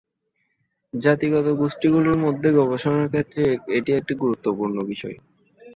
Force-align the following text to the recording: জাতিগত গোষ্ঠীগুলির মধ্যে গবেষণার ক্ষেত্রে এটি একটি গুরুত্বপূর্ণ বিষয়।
জাতিগত 0.93 1.47
গোষ্ঠীগুলির 1.59 2.17
মধ্যে 2.25 2.49
গবেষণার 2.59 3.07
ক্ষেত্রে 3.09 3.41
এটি 3.77 3.91
একটি 3.99 4.13
গুরুত্বপূর্ণ 4.21 4.75
বিষয়। 4.91 5.17